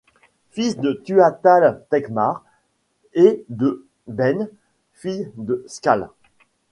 Fils 0.49 0.77
de 0.77 0.93
Tuathal 0.93 1.85
Techtmar 1.91 2.43
et 3.13 3.45
de 3.49 3.85
Báine, 4.07 4.49
fille 4.95 5.29
de 5.37 5.63
Scál. 5.67 6.09